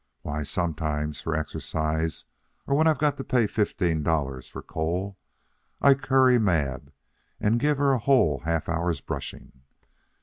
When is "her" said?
7.77-7.91